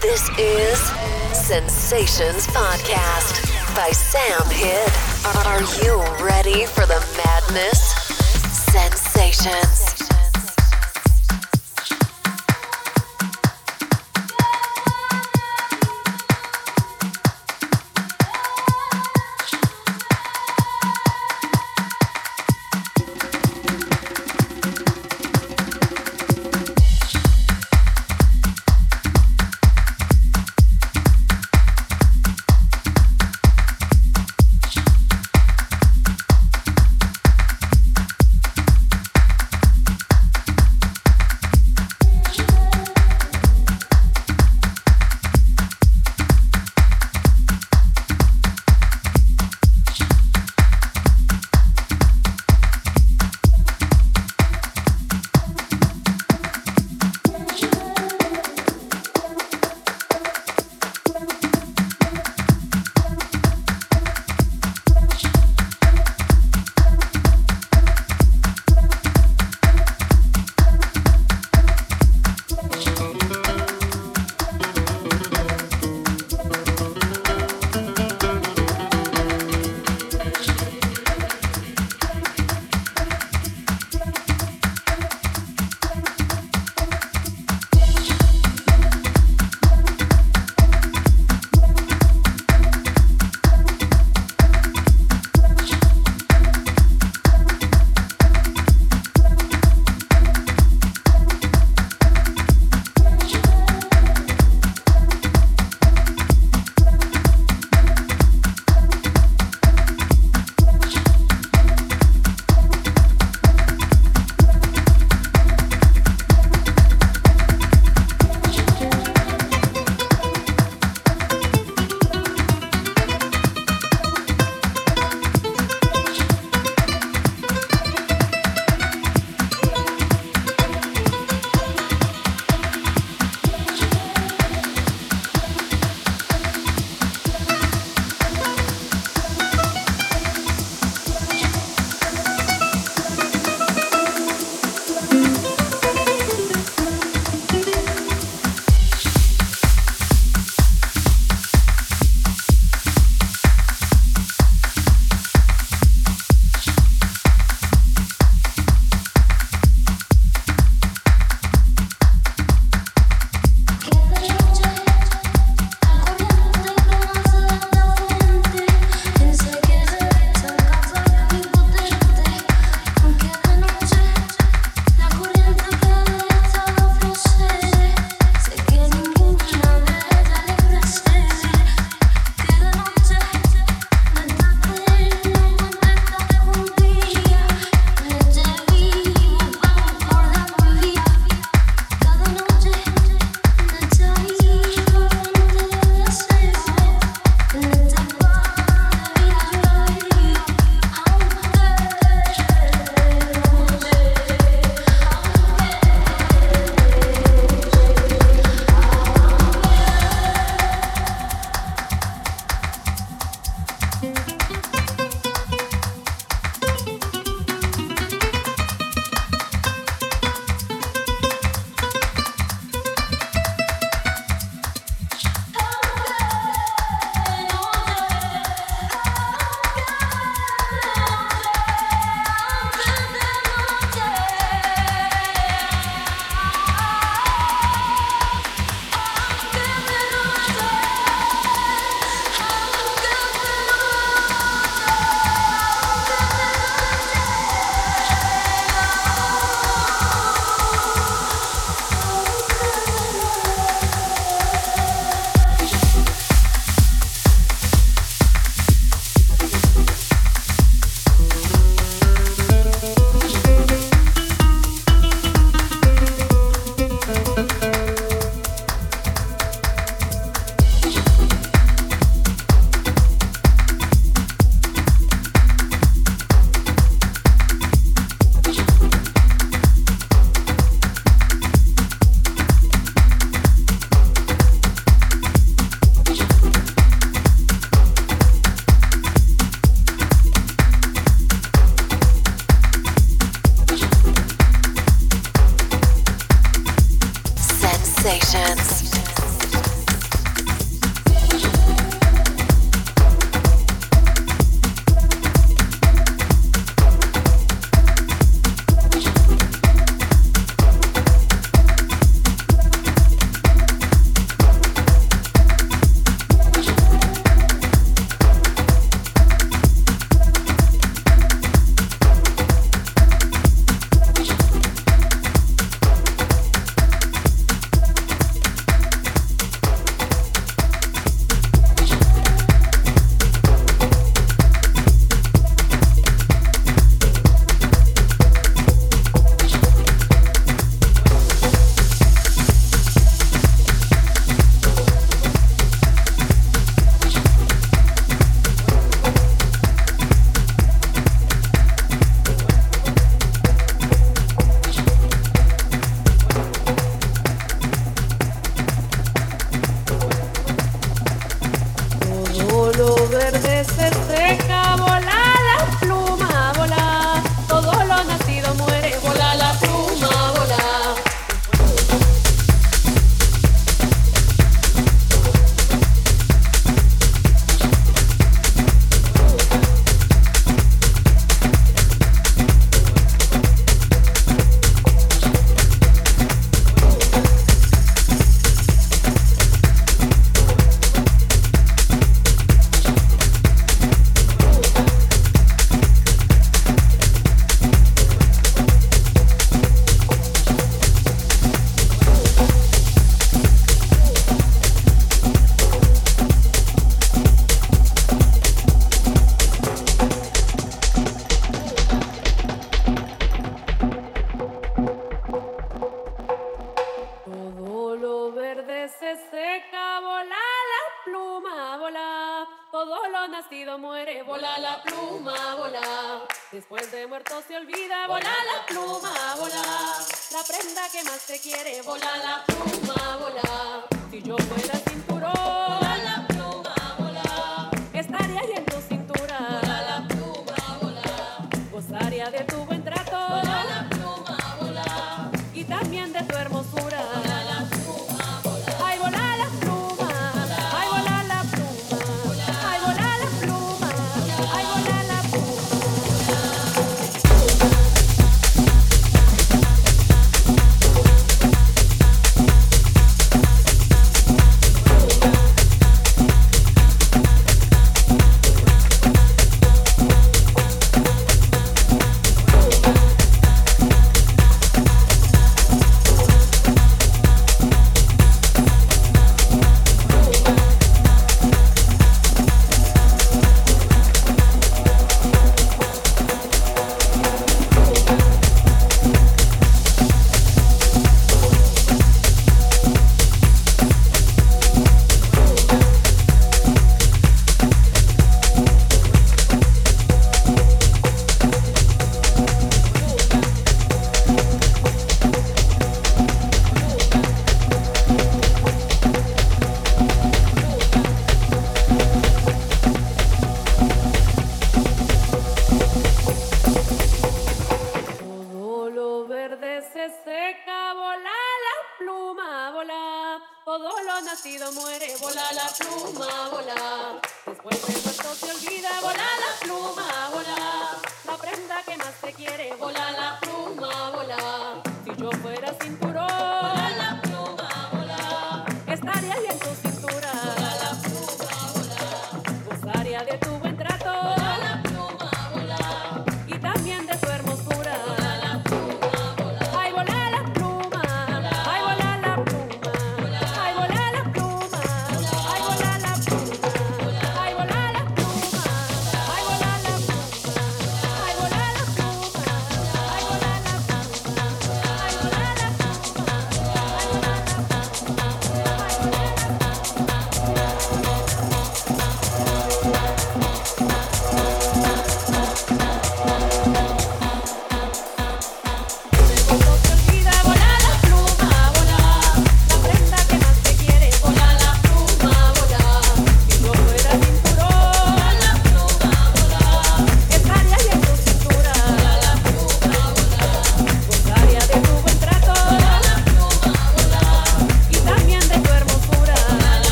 [0.00, 0.78] This is
[1.32, 4.92] Sensations Podcast by Sam Hidd.
[5.44, 7.80] Are you ready for the madness?
[8.70, 9.87] Sensations.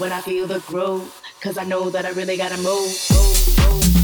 [0.00, 1.22] when I feel the growth.
[1.40, 2.90] Cause I know that I really gotta move.
[3.10, 3.99] move, move.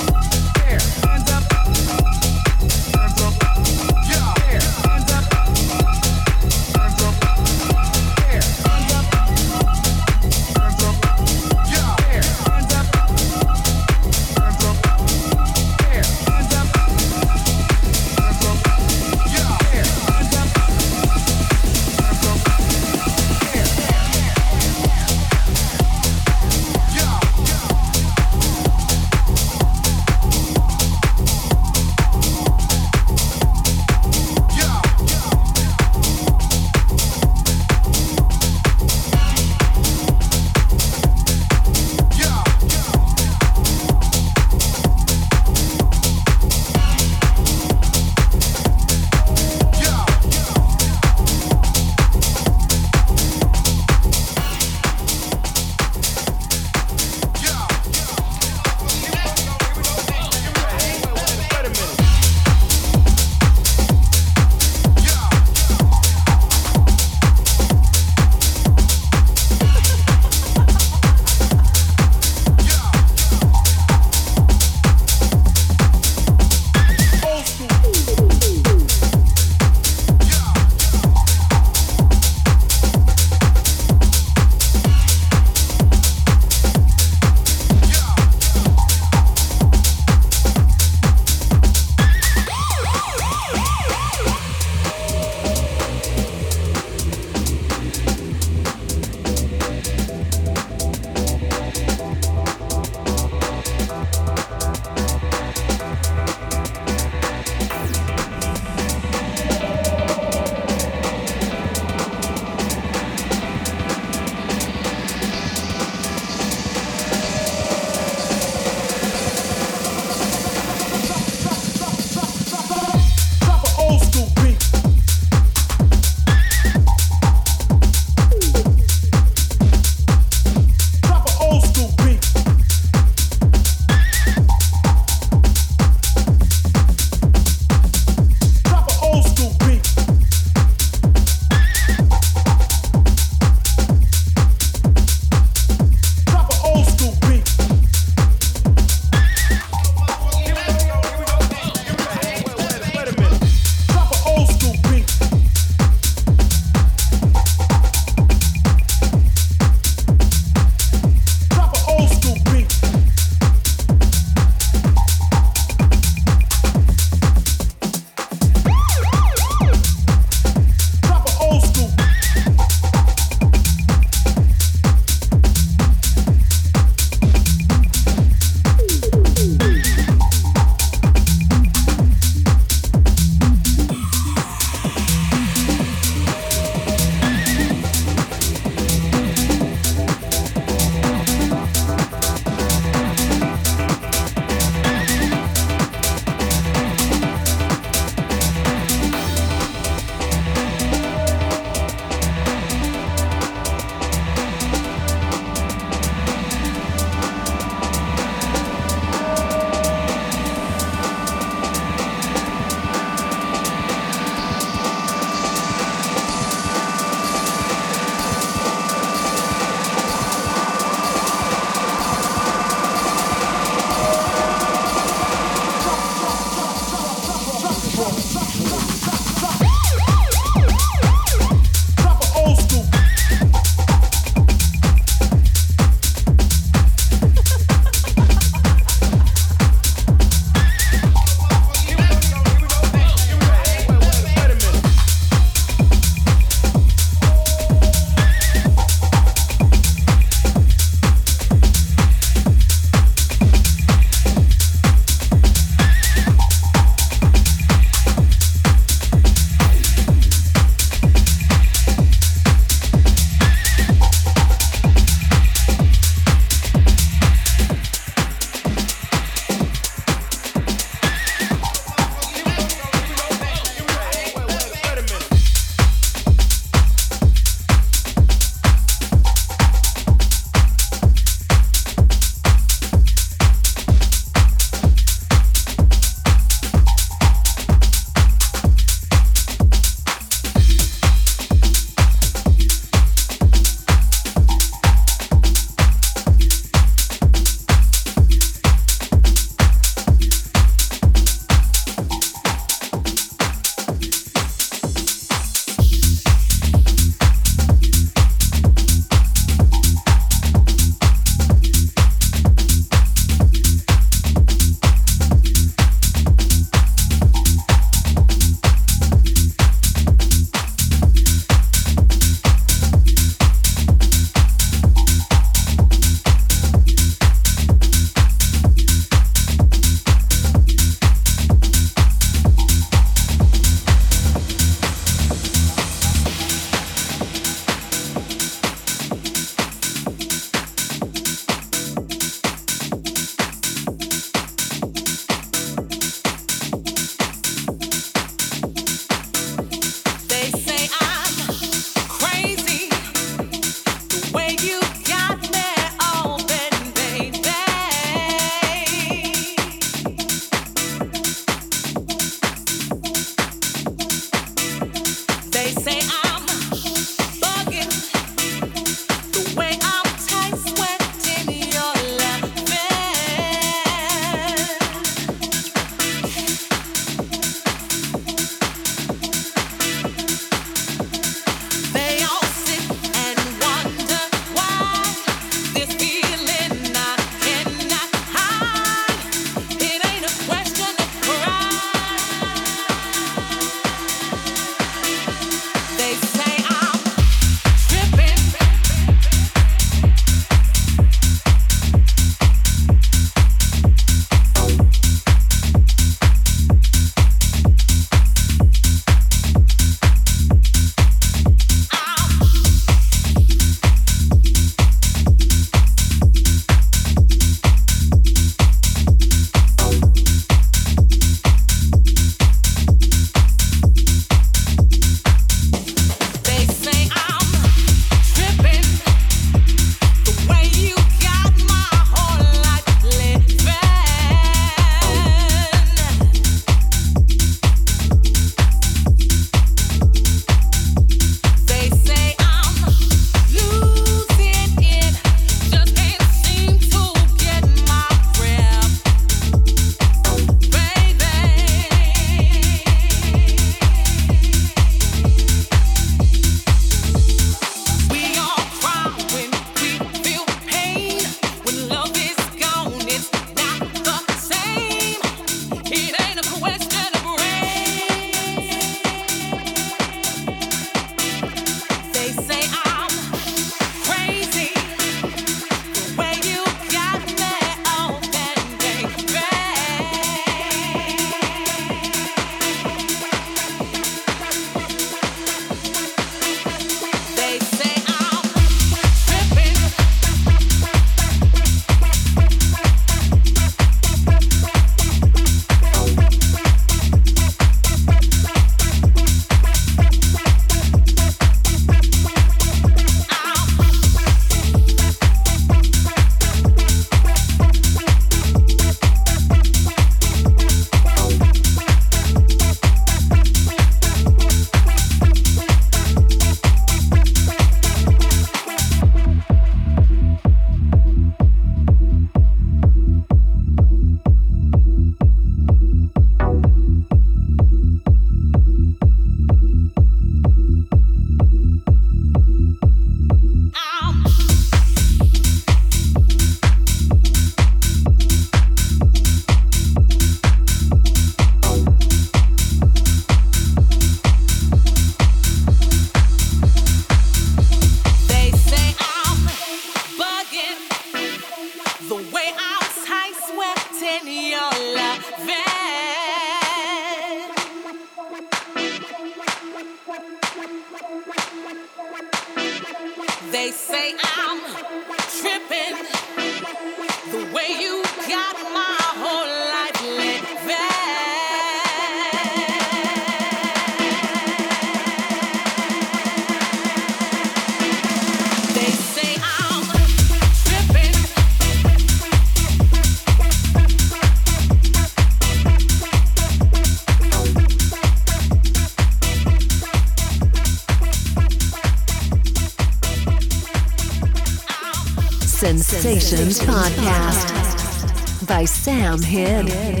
[599.11, 600.00] Sam Hidd.